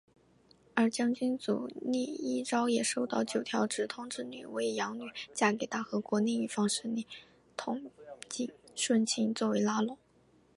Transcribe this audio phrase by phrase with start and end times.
[0.73, 7.05] 而将军足利义昭也收九条植通之女为养女嫁给大和国另一方势力
[7.55, 7.91] 筒
[8.27, 9.99] 井顺庆作为拉拢。